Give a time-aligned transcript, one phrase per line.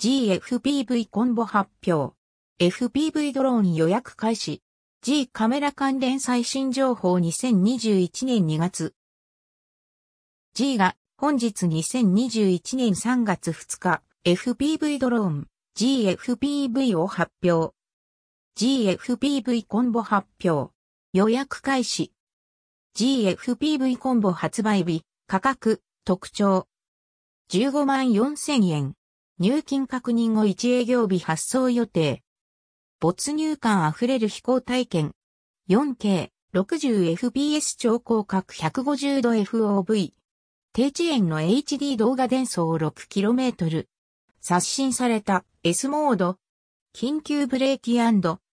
[0.00, 2.14] GFPV コンボ発表。
[2.58, 4.62] FPV ドローン予約開始。
[5.02, 8.94] G カメラ関連最新情報2021年2月。
[10.54, 17.74] G が本日2021年3月2日 FPV ドローン GFPV を発表。
[18.56, 20.72] GFPV コンボ発表。
[21.12, 22.10] 予約開始。
[22.96, 26.68] GFPV コンボ発売日、価格、特徴。
[27.50, 28.94] 15万4千円。
[29.42, 32.22] 入金確認後1営業日発送予定。
[33.00, 35.12] 没入感あふれる飛行体験。
[35.70, 40.12] 4K、60fps 超広角150度 FOV。
[40.74, 43.86] 低遅延の HD 動画伝送 6km。
[44.42, 46.36] 刷新された S モード。
[46.94, 47.98] 緊急ブレーキ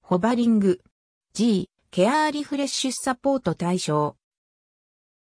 [0.00, 0.80] ホバリング。
[1.34, 4.16] G、ケアリフレッシュサポート対象。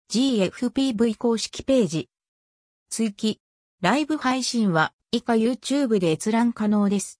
[0.09, 2.09] GFPV 公式ページ。
[2.89, 3.41] 追記。
[3.81, 7.19] ライブ配信は以下 YouTube で閲覧可能です。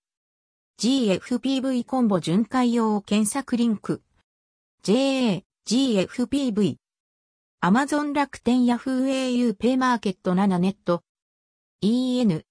[0.79, 4.04] GFPV コンボ巡回用検索リンク。
[4.84, 6.76] JA、GFPV。
[7.63, 11.01] Amazon 楽天 Yahoo au ペイマーケット7ネット。
[11.82, 12.43] EN。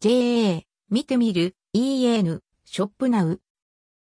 [0.00, 3.40] JA、見てみる、EN、ショップナウ。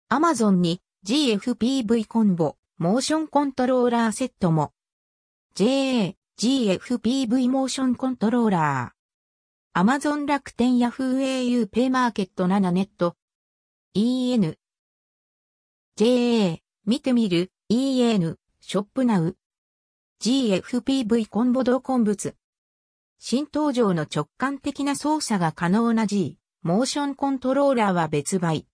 [0.09, 4.73] Amazon に GFPV コンボ、モーションコントローラーセットも。
[5.53, 9.02] JA、GFPV モーションコントローラー。
[9.75, 13.15] アマゾン楽天ヤフー au ペイマーケット7ネット。
[13.95, 14.55] EN。
[15.95, 19.35] JA、見てみる、EN、ショップナウ。
[20.21, 22.35] GFPV コンボ同梱物。
[23.17, 28.67] 新登場の直感的な操作が可能な G、モーションコントローラーは別売。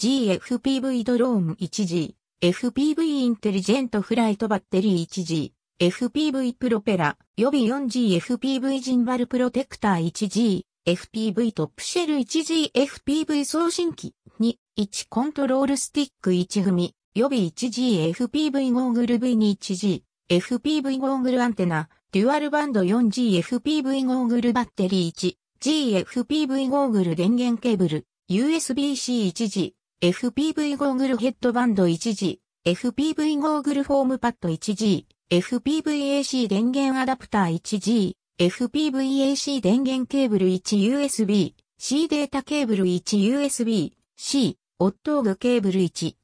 [0.00, 18.12] GFPV ドローン 1G、FPV インテリジェントフライトバッテリー 1G、FPV プロペラ、予備 4G FPV ジンバルプロテクター 1G、FPV トップシェル 1G FPV 送信機2、1コントロールスティック1踏み、予備 1G
[18.12, 33.38] FPV ゴーグル V2 1G、FPV ゴーグルアンテナ、デュアルバンド 4G FPV ゴーグルバッテリー1、DJI FPV ゴーグル電源ケーブル、USB-C 1、DJI FPV ゴーグルヘッドバンド 1、DJI FPV
[33.38, 46.14] ゴーグルフォームパッド 1、DJI FPV AC 電源アダプター 1、DJI FPV AC 電源ケーブル 1、USB-C データケーブル 1、USB-C OTG ケーブル1。DJI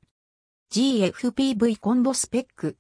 [0.73, 2.79] FPV コンボスペック。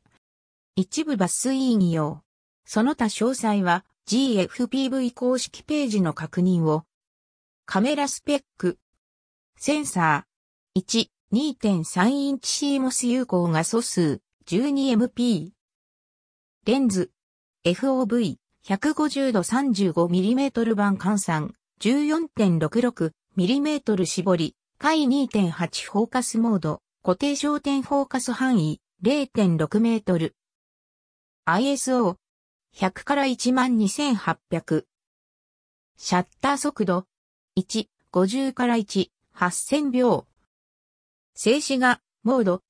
[0.76, 2.22] 一部抜粋引用。
[2.64, 6.84] その他詳細は GFPV 公式ページの確認を。
[7.66, 8.78] カメラスペック。
[9.58, 10.80] センサー。
[10.80, 15.53] 1、2.3インチ CMOS 有効画素数 12MP。
[16.66, 17.10] レンズ、
[17.66, 30.34] FOV、150度 35mm 版換算、14.66mm 絞り、回2.8フォーカスモード、固定焦点フォーカス範囲、0.6メートル。
[31.44, 32.16] ISO、
[32.74, 34.86] 100から12800。
[35.98, 37.04] シャッター速度、
[37.58, 40.26] 1、50から1、8000秒。
[41.34, 42.62] 静止画、モード、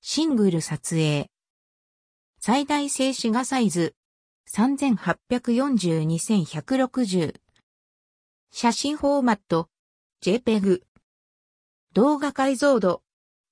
[0.00, 1.31] シングル撮影。
[2.44, 3.94] 最大静止画サイズ。
[4.50, 7.36] 3842,160
[8.50, 9.68] 写真フォーマット。
[10.20, 10.82] JPEG
[11.92, 13.04] 動画解像度。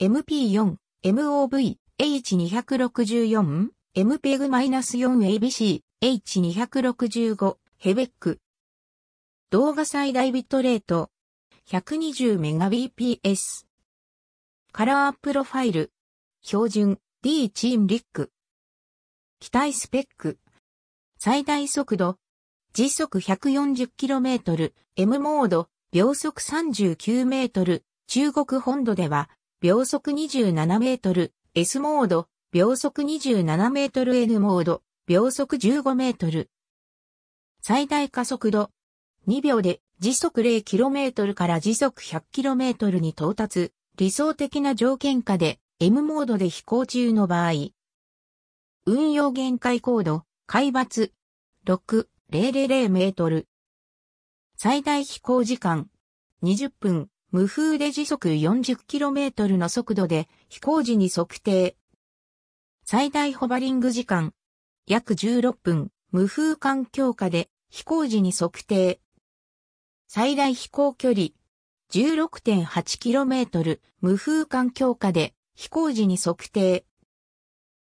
[0.00, 0.74] MP4
[1.04, 8.38] MOV H264、MPEG-4ABC、H265、ヘベック。
[9.48, 11.10] 動画最大ビットレート、
[11.70, 13.64] 120Mbps。
[14.72, 15.90] カラープロファイル、
[16.42, 18.30] 標準、D チームリック。
[19.40, 20.38] 機体スペック。
[21.18, 22.18] 最大速度、
[22.74, 29.30] 時速 140km、M モード、秒速 39m、中国本土では、
[29.62, 36.50] 秒速 27m、S モード、秒速27メートル N モード、秒速15メートル。
[37.62, 38.70] 最大加速度、
[39.26, 47.52] 2秒で時速 0km から時速 100km に到達、理想的な条件下で M モードで飛行中の場合。
[48.84, 51.10] 運用限界高度、海抜、
[51.64, 52.06] 6000
[52.90, 53.48] メートル。
[54.58, 55.88] 最大飛行時間、
[56.42, 57.08] 20分。
[57.36, 61.76] 無風で時速 40km の速度で飛行時に測定。
[62.82, 64.32] 最大ホバリング時間、
[64.86, 69.00] 約16分、無風環境下で飛行時に測定。
[70.08, 71.26] 最大飛行距離
[71.92, 76.86] 16.8km 無風環境下で飛行時に測定。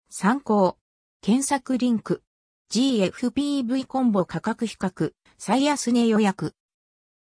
[0.09, 0.77] 参考。
[1.19, 2.23] 検索リンク。
[2.71, 5.11] GFPV コンボ価格比較。
[5.37, 6.55] 最安値予約。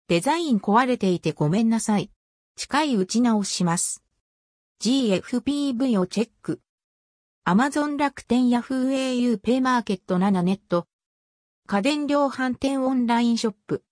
[0.09, 2.14] デザイン壊れていてごめんなさい。
[2.57, 4.05] 近いうち直します。
[4.81, 6.61] GFPV をチェック。
[7.45, 10.87] Amazon 楽天 Yahoo au ペイマーケット7ネット。
[11.67, 13.83] 家電量販店オンラインショップ。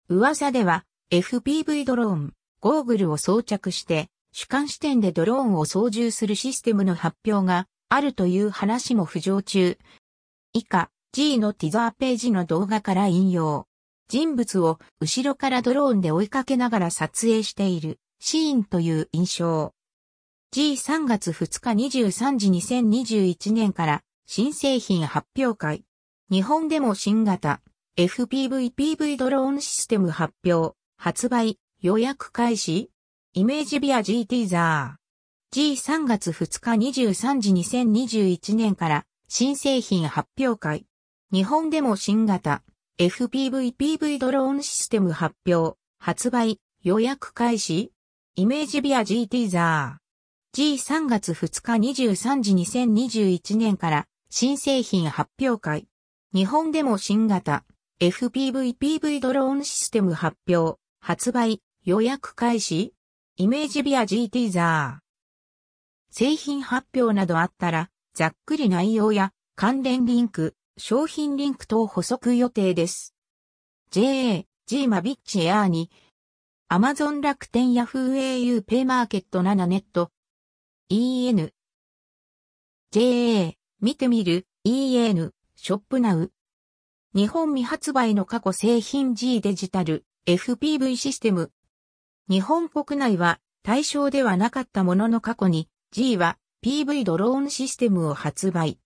[0.09, 9.76] 噂では FPV ドローン、ゴーグルを装着して主観視点でドローンを操縦するシステムの発表があるという話も浮上中。
[10.55, 13.67] 以下、G のティザーページの動画から引用。
[14.12, 19.73] 人物を後ろからドローンで追いかけながら撮影しているシーンという印象。
[20.55, 25.85] G3 月2日23時2021年から新製品発表会。
[26.31, 27.62] 日本でも新型
[27.97, 32.91] FPV-PV ドローンシステム発表、発売、予約開始、
[33.32, 35.75] イメージビア G ティザー。
[35.75, 40.85] G3 月2日23時2021年から新製品発表会。
[41.32, 42.62] 日本でも新型
[43.00, 47.90] FPV-PV ドローンシステム発表、発売、予約開始、
[48.36, 50.76] イメージビア G ティザー。
[50.76, 55.88] G3 月2日23時2021年から新製品発表会。
[56.34, 57.64] 日本でも新型
[58.00, 62.92] FPV-PV ドローンシステム発表、発売、予約開始、
[63.38, 66.14] イメージビア G ティザー。
[66.14, 73.14] 製品発表などあったら、ざっくり内容や関連リンク、商品リンク等補足予定です。
[73.90, 75.90] JA、G マビッチエアーに、
[76.70, 80.10] Amazon 楽天 Yahoo au ペイマーケット7ネット、
[80.88, 81.52] EN。
[82.90, 83.52] JA、
[83.82, 86.32] 見てみる、EN、ショップナウ。
[87.14, 91.52] 日本未発売の過去製品 G デジタル、FPV システム。
[92.30, 98.78] 日本国内は対象ではなかったものの過去に G は PV ドローンシステムを発売。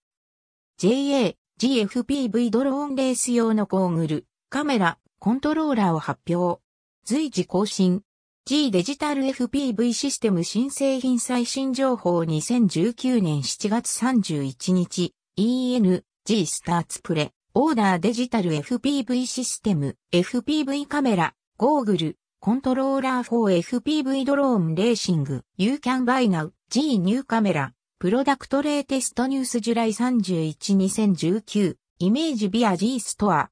[0.79, 6.61] JA、GFPV ドローンレース用のゴーグル、カメラ、コントローラーを発表。
[7.07, 8.03] 随時更新。
[8.45, 12.19] G デジタル FPV システム新製品最新情報。
[12.21, 19.97] 2019年7月31日 EN G スターツプレオーダーデジタル FPV システム。
[20.13, 21.33] FPV カメラ。
[21.57, 22.19] ゴーグル。
[22.39, 25.43] コントローラー 4FPV ドローンレーシング。
[25.57, 33.49] You can buy now G ニューカメラプロダクトレーテストニュースジュライ31-2019イメージビア G ストア。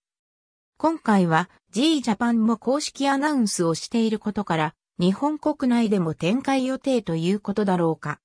[0.76, 8.20] 今回は G ジャパンも公式アナウンスをしていることから日本国内でも展開予定ということだろうか。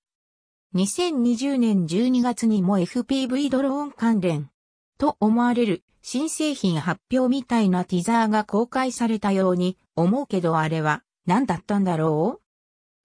[0.75, 4.49] 2020年12月にも FPV ドローン関連
[4.97, 12.43] と思われる新製品発表みたいなティザーが公開されたように思うけどあれは何だったんだろう？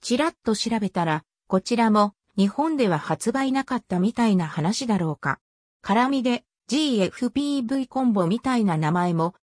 [0.00, 5.38] ちらっと調べたらこちらも日本では発売なかったみたいな話だろうか。
[5.84, 9.34] 絡みで GFPV コンボみたいな名前も